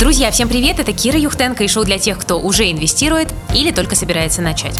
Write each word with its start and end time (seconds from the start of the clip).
Друзья, 0.00 0.30
всем 0.30 0.48
привет! 0.48 0.78
Это 0.80 0.94
Кира 0.94 1.18
Юхтенко 1.18 1.62
и 1.62 1.68
шоу 1.68 1.84
для 1.84 1.98
тех, 1.98 2.16
кто 2.16 2.40
уже 2.40 2.70
инвестирует 2.70 3.28
или 3.54 3.70
только 3.70 3.94
собирается 3.94 4.40
начать. 4.40 4.74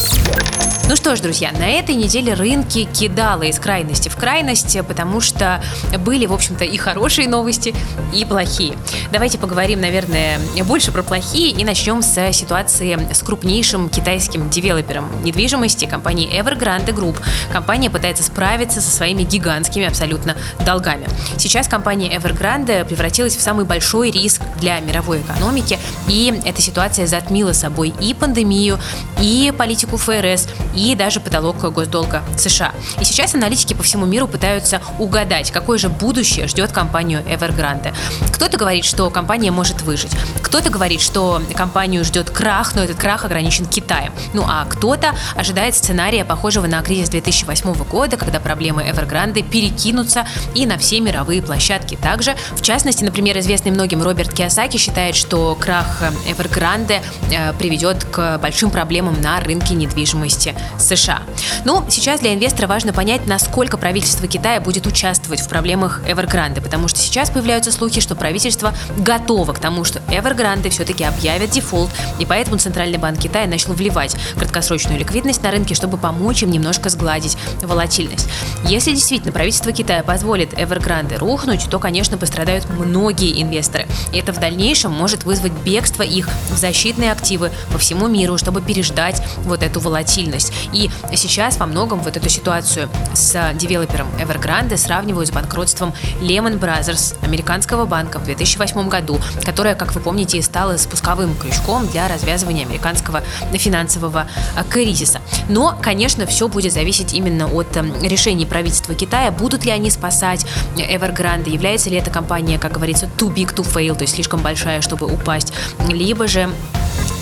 Ну 0.89 0.97
что 0.97 1.15
ж, 1.15 1.21
друзья, 1.21 1.53
на 1.53 1.69
этой 1.69 1.95
неделе 1.95 2.35
рынки 2.35 2.83
кидало 2.85 3.45
из 3.45 3.61
крайности 3.61 4.09
в 4.09 4.17
крайность, 4.17 4.77
потому 4.89 5.21
что 5.21 5.63
были, 6.01 6.27
в 6.27 6.33
общем-то, 6.33 6.65
и 6.65 6.77
хорошие 6.79 7.29
новости, 7.29 7.75
и 8.13 8.25
плохие. 8.25 8.75
Давайте 9.13 9.39
поговорим, 9.39 9.81
наверное, 9.81 10.41
больше 10.65 10.91
про 10.91 11.05
плохие 11.05 11.51
и 11.51 11.65
начнем 11.65 12.03
с 12.03 12.33
ситуации 12.33 12.99
с 13.13 13.23
крупнейшим 13.23 13.89
китайским 13.89 14.51
девелопером 14.51 15.09
недвижимости, 15.23 15.85
компанией 15.85 16.37
Evergrande 16.37 16.93
Group. 16.93 17.19
Компания 17.53 17.89
пытается 17.89 18.25
справиться 18.25 18.81
со 18.81 18.91
своими 18.91 19.23
гигантскими 19.23 19.87
абсолютно 19.87 20.35
долгами. 20.67 21.07
Сейчас 21.37 21.69
компания 21.69 22.17
Evergrande 22.17 22.85
превратилась 22.85 23.37
в 23.37 23.41
самый 23.41 23.65
большой 23.65 24.11
риск 24.11 24.43
для 24.57 24.81
мировой 24.81 25.10
экономики, 25.19 25.79
и 26.09 26.41
эта 26.45 26.63
ситуация 26.63 27.07
затмила 27.07 27.53
собой 27.53 27.93
и 28.01 28.15
пандемию, 28.15 28.79
и 29.21 29.53
политику 29.57 29.97
ФРС, 29.97 30.49
и 30.75 30.95
даже 30.95 31.21
потолок 31.21 31.59
госдолга 31.73 32.23
США. 32.37 32.73
И 33.01 33.05
сейчас 33.05 33.35
аналитики 33.35 33.75
по 33.75 33.83
всему 33.83 34.07
миру 34.07 34.29
пытаются 34.29 34.81
угадать, 34.99 35.51
какое 35.51 35.79
же 35.79 35.89
будущее 35.89 36.47
ждет 36.47 36.73
компанию 36.73 37.23
Evergrande. 37.23 37.95
Кто-то 38.33 38.57
говорит, 38.57 38.85
что 38.85 39.09
компания 39.11 39.51
может 39.51 39.83
выжить. 39.83 40.13
Кто-то 40.51 40.69
говорит, 40.69 41.01
что 41.01 41.41
компанию 41.55 42.05
ждет 42.05 42.29
крах, 42.29 42.75
но 42.75 42.83
этот 42.83 42.99
крах 42.99 43.25
ограничен 43.25 43.67
Китаем. 43.67 44.13
Ну 44.33 44.43
а 44.49 44.65
кто-то 44.65 45.15
ожидает 45.37 45.77
сценария, 45.77 46.25
похожего 46.25 46.67
на 46.67 46.83
кризис 46.83 47.09
2008 47.09 47.73
года, 47.85 48.17
когда 48.17 48.41
проблемы 48.41 48.83
Evergrande 48.83 49.49
перекинутся 49.49 50.27
и 50.57 50.67
на 50.67 50.77
все 50.77 50.99
мировые 50.99 51.41
площадки. 51.41 51.95
Также, 51.95 52.35
в 52.57 52.63
частности, 52.63 53.05
например, 53.05 53.39
известный 53.39 53.71
многим 53.71 54.03
Роберт 54.03 54.33
Киосаки 54.33 54.77
считает, 54.77 55.15
что 55.15 55.55
крах 55.55 56.03
Evergrande 56.27 57.01
э, 57.31 57.53
приведет 57.53 58.03
к 58.03 58.39
большим 58.39 58.73
проблемам 58.73 59.21
на 59.21 59.39
рынке 59.39 59.75
недвижимости 59.75 60.57
США. 60.81 61.23
Ну, 61.65 61.85
сейчас 61.89 62.19
для 62.19 62.35
инвестора 62.35 62.67
важно 62.67 62.93
понять, 62.93 63.25
насколько 63.25 63.77
правительство 63.77 64.27
Китая 64.27 64.61
будет 64.61 64.85
участвовать 64.89 65.43
в 65.43 65.49
проблемах 65.49 66.01
Evergrande, 66.09 66.61
потому 66.61 66.89
что 66.89 66.99
сейчас 66.99 67.31
появляются 67.31 67.71
слухи, 67.71 68.01
что 68.01 68.17
правительство 68.17 68.75
готово 68.99 69.53
к 69.53 69.61
тому, 69.61 69.85
что 69.85 70.01
Evergrande 70.09 70.40
все-таки 70.71 71.05
объявят 71.05 71.51
дефолт, 71.51 71.91
и 72.19 72.25
поэтому 72.25 72.59
Центральный 72.59 72.99
банк 72.99 73.19
Китая 73.19 73.47
начал 73.47 73.75
вливать 73.75 74.17
краткосрочную 74.37 74.99
ликвидность 74.99 75.43
на 75.43 75.51
рынке, 75.51 75.75
чтобы 75.75 75.99
помочь 75.99 76.43
им 76.43 76.51
немножко 76.51 76.89
сгладить 76.89 77.37
волатильность. 77.63 78.29
Если 78.65 78.93
действительно 78.93 79.33
правительство 79.33 79.73
Китая 79.73 80.03
позволит 80.03 80.55
Evergrande 80.55 81.19
рухнуть, 81.19 81.69
то, 81.71 81.79
конечно, 81.79 82.17
пострадают 82.17 82.69
многие 82.71 83.43
инвесторы. 83.43 83.87
И 84.13 84.19
это 84.19 84.33
в 84.33 84.39
дальнейшем 84.39 84.93
может 84.93 85.25
вызвать 85.25 85.53
бегство 85.53 86.03
их 86.03 86.29
в 86.51 86.57
защитные 86.57 87.13
активы 87.13 87.51
по 87.73 87.79
всему 87.79 88.09
миру, 88.09 88.39
чтобы 88.39 88.63
переждать 88.63 89.23
вот 89.39 89.63
эту 89.63 89.81
волатильность. 89.81 90.53
И 90.73 90.91
сейчас 91.15 91.59
во 91.59 91.67
многом 91.67 92.01
вот 92.01 92.17
эту 92.17 92.29
ситуацию 92.29 92.89
с 93.13 93.53
девелопером 93.55 94.09
Evergrande 94.19 94.77
сравнивают 94.77 95.29
с 95.29 95.33
банкротством 95.33 95.93
Lehman 96.21 96.59
Brothers, 96.59 97.17
американского 97.23 97.85
банка 97.85 98.19
в 98.19 98.25
2008 98.25 98.89
году, 98.89 99.21
которая, 99.45 99.75
как 99.75 99.95
вы 99.95 100.01
помните, 100.01 100.30
стала 100.39 100.77
спусковым 100.77 101.35
крючком 101.37 101.87
для 101.89 102.09
развязывания 102.09 102.65
американского 102.65 103.23
финансового 103.53 104.27
э, 104.57 104.63
кризиса. 104.69 105.21
Но, 105.49 105.77
конечно, 105.81 106.27
все 106.27 106.49
будет 106.49 106.73
зависеть 106.73 107.13
именно 107.13 107.47
от 107.47 107.77
э, 107.77 107.83
решений 108.03 108.47
правительства 108.47 108.95
Китая, 108.95 109.31
будут 109.31 109.65
ли 109.65 109.71
они 109.71 109.91
спасать 109.91 110.47
Evergrande, 110.77 111.51
является 111.51 111.91
ли 111.91 111.97
эта 111.97 112.11
компания, 112.11 112.59
как 112.59 112.73
говорится, 112.73 113.09
too 113.19 113.33
big 113.35 113.55
to 113.55 113.65
fail, 113.65 113.95
то 113.95 114.03
есть 114.03 114.15
слишком 114.15 114.41
большая, 114.41 114.81
чтобы 114.81 115.07
упасть, 115.07 115.53
либо 115.89 116.27
же 116.27 116.49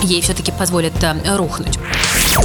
ей 0.02 0.20
все-таки 0.20 0.52
позволят 0.52 0.92
э, 1.02 1.36
рухнуть. 1.36 1.78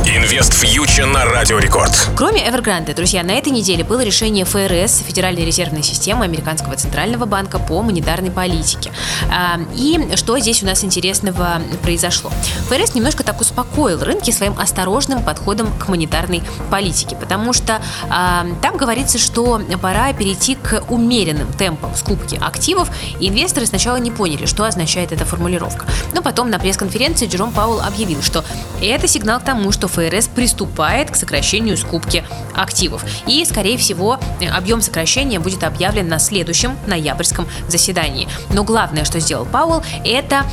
Инвест 0.01 0.53
фьючер 0.53 1.05
на 1.05 1.23
Радио 1.23 1.59
Рекорд. 1.59 2.09
Кроме 2.17 2.41
Evergrande, 2.45 2.93
друзья, 2.93 3.23
на 3.23 3.31
этой 3.31 3.51
неделе 3.53 3.83
было 3.83 4.01
решение 4.01 4.43
ФРС, 4.43 5.03
Федеральной 5.05 5.45
резервной 5.45 5.83
системы 5.83 6.25
Американского 6.25 6.75
центрального 6.75 7.25
банка 7.25 7.59
по 7.59 7.81
монетарной 7.81 8.31
политике. 8.31 8.91
А, 9.31 9.59
и 9.75 10.15
что 10.15 10.37
здесь 10.39 10.61
у 10.63 10.65
нас 10.65 10.83
интересного 10.83 11.61
произошло? 11.83 12.31
ФРС 12.69 12.95
немножко 12.95 13.23
так 13.23 13.39
успокоил 13.39 14.03
рынки 14.03 14.31
своим 14.31 14.57
осторожным 14.59 15.23
подходом 15.23 15.71
к 15.79 15.87
монетарной 15.87 16.41
политике, 16.69 17.15
потому 17.15 17.53
что 17.53 17.81
а, 18.09 18.45
там 18.61 18.75
говорится, 18.75 19.19
что 19.19 19.61
пора 19.81 20.11
перейти 20.13 20.55
к 20.55 20.83
умеренным 20.89 21.53
темпам 21.53 21.95
скупки 21.95 22.37
активов, 22.41 22.89
и 23.19 23.29
инвесторы 23.29 23.67
сначала 23.67 23.97
не 23.97 24.11
поняли, 24.11 24.47
что 24.47 24.65
означает 24.65 25.11
эта 25.11 25.23
формулировка. 25.23 25.85
Но 26.13 26.21
потом 26.21 26.49
на 26.49 26.59
пресс-конференции 26.59 27.27
Джером 27.27 27.51
Паул 27.53 27.79
объявил, 27.79 28.21
что 28.21 28.43
это 28.81 29.07
сигнал 29.07 29.39
к 29.39 29.43
тому, 29.43 29.71
что 29.71 29.82
ФРС 29.87 30.27
приступает 30.27 31.11
к 31.11 31.15
сокращению 31.15 31.77
скупки 31.77 32.23
активов. 32.55 33.03
И, 33.27 33.43
скорее 33.45 33.77
всего, 33.77 34.19
объем 34.53 34.81
сокращения 34.81 35.39
будет 35.39 35.63
объявлен 35.63 36.07
на 36.07 36.19
следующем 36.19 36.77
ноябрьском 36.87 37.47
заседании. 37.67 38.27
Но 38.51 38.63
главное, 38.63 39.05
что 39.05 39.19
сделал 39.19 39.45
Пауэлл, 39.45 39.83
это 40.05 40.45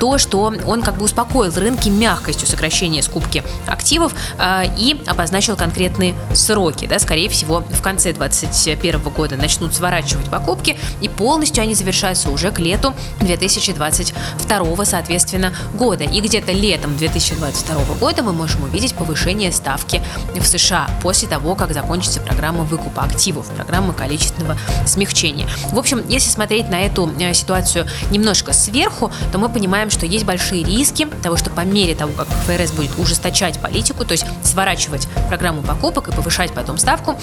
то, 0.00 0.18
что 0.18 0.40
он 0.42 0.82
как 0.82 0.96
бы 0.96 1.04
успокоил 1.04 1.52
рынки 1.54 1.88
мягкостью 1.88 2.46
сокращения 2.46 3.02
скупки 3.02 3.42
активов 3.66 4.14
э, 4.38 4.64
и 4.78 5.00
обозначил 5.06 5.56
конкретные 5.56 6.14
сроки. 6.34 6.86
Да, 6.86 6.98
скорее 6.98 7.28
всего, 7.28 7.60
в 7.60 7.82
конце 7.82 8.12
2021 8.12 9.00
года 9.10 9.36
начнут 9.36 9.74
сворачивать 9.74 10.26
покупки, 10.26 10.78
и 11.00 11.08
полностью 11.08 11.62
они 11.62 11.74
завершаются 11.74 12.30
уже 12.30 12.50
к 12.50 12.58
лету 12.58 12.94
2022, 13.20 14.84
соответственно, 14.84 15.52
года. 15.74 16.04
И 16.04 16.20
где-то 16.20 16.52
летом 16.52 16.96
2022 16.96 17.94
года 17.96 18.22
мы 18.22 18.32
можем 18.32 18.61
увидеть 18.62 18.94
повышение 18.94 19.52
ставки 19.52 20.02
в 20.34 20.46
США 20.46 20.88
после 21.02 21.28
того, 21.28 21.54
как 21.54 21.72
закончится 21.72 22.20
программа 22.20 22.64
выкупа 22.64 23.02
активов, 23.02 23.46
программа 23.50 23.92
количественного 23.92 24.56
смягчения. 24.86 25.48
В 25.70 25.78
общем, 25.78 26.02
если 26.08 26.30
смотреть 26.30 26.68
на 26.68 26.80
эту 26.80 27.10
э, 27.18 27.34
ситуацию 27.34 27.86
немножко 28.10 28.52
сверху, 28.52 29.10
то 29.32 29.38
мы 29.38 29.48
понимаем, 29.48 29.90
что 29.90 30.06
есть 30.06 30.24
большие 30.24 30.64
риски 30.64 31.06
того, 31.22 31.36
что 31.36 31.50
по 31.50 31.60
мере 31.60 31.94
того, 31.94 32.12
как 32.12 32.28
ФРС 32.46 32.72
будет 32.72 32.98
ужесточать 32.98 33.58
политику, 33.58 34.04
то 34.04 34.12
есть 34.12 34.26
сворачивать 34.42 35.08
программу 35.28 35.62
покупок 35.62 36.08
и 36.08 36.12
повышать 36.12 36.52
потом 36.52 36.78
ставку, 36.78 37.18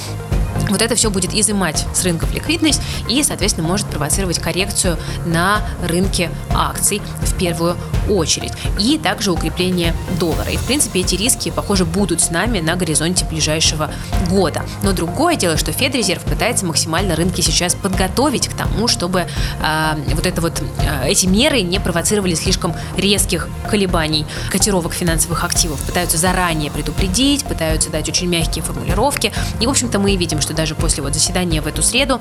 вот 0.69 0.81
это 0.81 0.96
все 0.96 1.09
будет 1.09 1.34
изымать 1.34 1.85
с 1.94 2.03
рынков 2.03 2.34
ликвидность 2.34 2.81
и, 3.07 3.24
соответственно, 3.24 3.68
может 3.68 3.88
провоцировать 3.88 4.40
коррекцию 4.40 4.97
на 5.25 5.62
рынке 5.84 6.30
акций 6.53 7.02
в 7.22 7.38
первую 7.38 7.75
очередь. 8.09 8.53
И 8.79 8.97
также 8.97 9.31
укрепление 9.31 9.94
доллара. 10.19 10.50
И, 10.50 10.58
в 10.58 10.63
принципе, 10.66 11.02
эти 11.02 11.16
риски, 11.16 11.50
похоже, 11.52 11.85
будут 11.85 12.22
с 12.22 12.31
нами 12.31 12.59
на 12.59 12.75
горизонте 12.75 13.25
ближайшего 13.25 13.91
года. 14.29 14.63
Но 14.84 14.94
другое 14.94 15.35
дело, 15.35 15.58
что 15.58 15.72
Федрезерв 15.72 16.24
пытается 16.24 16.66
максимально 16.66 17.16
рынки 17.16 17.41
сейчас 17.41 17.75
подготовить 17.75 18.47
к 18.47 18.53
тому, 18.53 18.88
чтобы 18.88 19.22
э, 19.62 19.96
вот 20.13 20.25
это 20.25 20.41
вот 20.41 20.62
э, 20.79 21.08
эти 21.08 21.25
меры 21.25 21.62
не 21.62 21.79
провоцировали 21.79 22.34
слишком 22.34 22.75
резких 22.97 23.47
колебаний 23.69 24.25
котировок 24.50 24.94
финансовых 24.94 25.44
активов. 25.44 25.79
Пытаются 25.81 26.18
заранее 26.18 26.72
предупредить, 26.72 27.44
пытаются 27.46 27.90
дать 27.90 28.09
очень 28.09 28.28
мягкие 28.28 28.63
формулировки. 28.63 29.31
И, 29.59 29.68
в 29.68 29.69
общем-то, 29.69 30.00
мы 30.00 30.16
видим, 30.16 30.41
что 30.41 30.53
даже 30.59 30.75
после 30.75 31.02
вот 31.02 31.14
заседания 31.14 31.62
в 31.62 31.68
эту 31.68 31.81
среду 31.81 32.20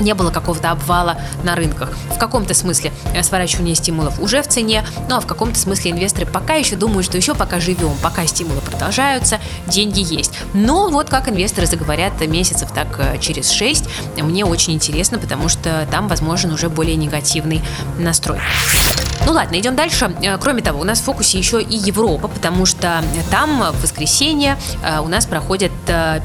не 0.00 0.14
было 0.14 0.32
какого-то 0.32 0.72
обвала 0.72 1.18
на 1.44 1.54
рынках. 1.54 1.90
В 2.12 2.18
каком-то 2.18 2.54
смысле 2.54 2.92
э, 3.14 3.22
сворачивание 3.22 3.76
стимулов 3.76 4.18
уже 4.18 4.42
в 4.42 4.48
цене, 4.48 4.84
ну 5.08 5.14
а 5.14 5.20
в 5.20 5.26
каком-то 5.26 5.56
смысле 5.56 5.92
инвесторы 5.92 6.26
пока 6.26 6.54
еще 6.54 6.74
думают, 6.74 7.04
что 7.04 7.16
еще 7.16 7.36
пока 7.36 7.60
живем, 7.60 7.94
пока 8.02 8.26
стимулы 8.26 8.60
продолжаются, 8.62 9.38
деньги 9.68 10.00
есть. 10.00 10.32
Но 10.54 10.88
вот 10.88 11.08
как 11.08 11.28
инвесторы 11.28 11.68
заговорят 11.68 12.20
месяцев 12.26 12.72
так 12.72 12.98
э, 12.98 13.18
через 13.20 13.50
6, 13.50 13.84
мне 14.16 14.44
очень 14.44 14.72
интересно, 14.72 15.20
потому 15.20 15.48
что 15.48 15.86
там 15.88 16.08
возможен 16.08 16.50
уже 16.50 16.68
более 16.68 16.96
негативный 16.96 17.62
настрой. 17.96 18.40
Ну 19.26 19.32
ладно, 19.32 19.58
идем 19.58 19.76
дальше. 19.76 20.14
Э, 20.22 20.38
кроме 20.38 20.62
того, 20.62 20.80
у 20.80 20.84
нас 20.84 21.00
в 21.00 21.04
фокусе 21.04 21.38
еще 21.38 21.62
и 21.62 21.76
Европа, 21.76 22.28
потому 22.28 22.66
что 22.66 23.02
там 23.30 23.62
в 23.72 23.82
воскресенье 23.82 24.56
у 25.00 25.08
нас 25.08 25.26
проходят 25.26 25.72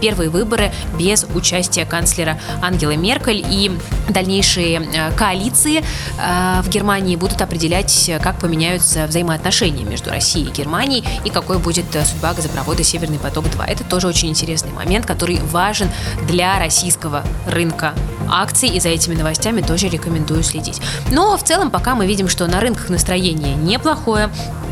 первые 0.02 0.30
выборы 0.30 0.72
без 0.98 1.26
участия 1.36 1.86
канцлера 1.86 2.40
Ангелы 2.62 2.98
Меркель. 2.98 3.46
И 3.50 3.72
дальнейшие 4.10 4.82
э, 4.82 5.12
коалиции 5.16 5.80
э, 5.80 6.62
в 6.62 6.70
Германии 6.70 7.16
будут 7.16 7.42
определять, 7.42 8.12
как 8.22 8.40
поменяются 8.40 9.06
взаимоотношения 9.08 9.84
между 9.84 10.10
Россией 10.10 10.48
и 10.48 10.52
Германией 10.52 11.04
и 11.26 11.30
какой 11.30 11.60
будет 11.60 11.96
э, 11.96 12.06
судьба 12.06 12.34
газопровода 12.34 12.84
«Северный 12.84 13.20
поток-2». 13.20 13.66
Это 13.66 13.84
тоже 13.84 14.08
очень 14.08 14.30
интересный 14.30 14.72
момент, 14.72 15.06
который 15.06 15.40
важен 15.40 15.90
для 16.28 16.58
российского 16.60 17.24
рынка 17.46 17.94
акций, 18.30 18.70
и 18.70 18.80
за 18.80 18.90
этими 18.90 19.16
новостями 19.16 19.62
тоже 19.62 19.90
рекомендую 19.90 20.44
следить. 20.44 20.82
Но 21.12 21.38
в 21.38 21.44
целом 21.44 21.72
пока 21.72 21.96
мы 21.96 22.06
видим, 22.06 22.28
что 22.28 22.48
на 22.48 22.60
рынках 22.60 22.90
настроение 22.90 23.56
неплохое, 23.56 24.30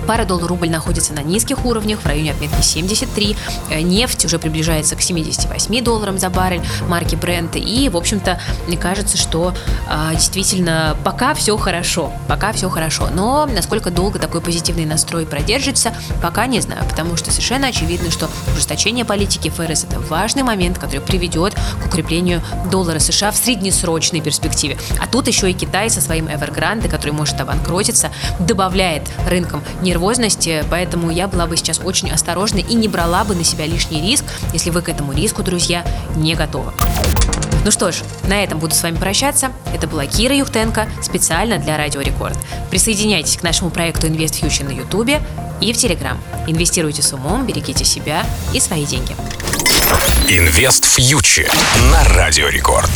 Пара 0.07 0.25
доллар-рубль 0.25 0.69
находится 0.69 1.13
на 1.13 1.21
низких 1.21 1.65
уровнях, 1.65 2.01
в 2.01 2.05
районе 2.05 2.31
отметки 2.31 2.61
73. 2.61 3.35
Э, 3.69 3.81
нефть 3.81 4.25
уже 4.25 4.39
приближается 4.39 4.95
к 4.95 5.01
78 5.01 5.83
долларам 5.83 6.19
за 6.19 6.29
баррель 6.29 6.61
марки 6.87 7.15
Brent. 7.15 7.57
И, 7.57 7.89
в 7.89 7.97
общем-то, 7.97 8.39
мне 8.67 8.77
кажется, 8.77 9.17
что 9.17 9.53
э, 9.89 10.11
действительно 10.13 10.95
пока 11.03 11.33
все 11.33 11.57
хорошо. 11.57 12.11
Пока 12.27 12.53
все 12.53 12.69
хорошо. 12.69 13.09
Но 13.13 13.45
насколько 13.45 13.89
долго 13.91 14.19
такой 14.19 14.41
позитивный 14.41 14.85
настрой 14.85 15.25
продержится, 15.25 15.93
пока 16.21 16.45
не 16.47 16.59
знаю. 16.61 16.83
Потому 16.87 17.17
что 17.17 17.31
совершенно 17.31 17.67
очевидно, 17.67 18.11
что 18.11 18.29
ужесточение 18.53 19.05
политики 19.05 19.49
ФРС 19.49 19.85
это 19.85 19.99
важный 19.99 20.43
момент, 20.43 20.77
который 20.77 21.01
приведет 21.01 21.55
к 21.81 21.87
укреплению 21.87 22.41
доллара 22.71 22.99
США 22.99 23.31
в 23.31 23.37
среднесрочной 23.37 24.21
перспективе. 24.21 24.77
А 24.99 25.07
тут 25.07 25.27
еще 25.27 25.49
и 25.49 25.53
Китай 25.53 25.89
со 25.89 26.01
своим 26.01 26.27
Evergrande, 26.27 26.89
который 26.89 27.11
может 27.11 27.39
обанкротиться, 27.39 28.11
добавляет 28.39 29.03
рынкам 29.27 29.63
нервозности, 29.95 30.65
поэтому 30.69 31.09
я 31.09 31.27
была 31.27 31.45
бы 31.45 31.55
сейчас 31.55 31.79
очень 31.79 32.11
осторожна 32.11 32.57
и 32.57 32.73
не 32.75 32.87
брала 32.89 33.23
бы 33.23 33.33
на 33.33 33.45
себя 33.45 33.65
лишний 33.65 34.01
риск, 34.01 34.25
если 34.51 34.69
вы 34.69 34.81
к 34.81 34.89
этому 34.89 35.13
риску, 35.13 35.41
друзья, 35.41 35.85
не 36.17 36.35
готовы. 36.35 36.73
Ну 37.63 37.71
что 37.71 37.91
ж, 37.91 37.95
на 38.27 38.43
этом 38.43 38.59
буду 38.59 38.75
с 38.75 38.83
вами 38.83 38.97
прощаться. 38.97 39.51
Это 39.73 39.87
была 39.87 40.05
Кира 40.05 40.35
Юхтенко 40.35 40.87
специально 41.01 41.57
для 41.57 41.77
Радио 41.77 42.01
Рекорд. 42.01 42.37
Присоединяйтесь 42.69 43.37
к 43.37 43.43
нашему 43.43 43.71
проекту 43.71 44.07
Invest 44.07 44.41
Future 44.41 44.65
на 44.65 44.71
Ютубе 44.71 45.21
и 45.61 45.71
в 45.71 45.77
Телеграм. 45.77 46.19
Инвестируйте 46.45 47.01
с 47.01 47.13
умом, 47.13 47.47
берегите 47.47 47.85
себя 47.85 48.25
и 48.53 48.59
свои 48.59 48.85
деньги. 48.85 49.15
Invest 50.27 50.85
Future 50.85 51.51
на 51.91 52.03
Радио 52.15 52.49
Рекорд. 52.49 52.91